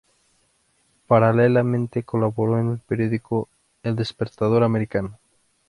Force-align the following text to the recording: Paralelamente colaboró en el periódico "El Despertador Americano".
Paralelamente 1.05 2.01
colaboró 2.01 2.57
en 2.57 2.71
el 2.71 2.79
periódico 2.79 3.47
"El 3.83 3.95
Despertador 3.95 4.63
Americano". 4.63 5.19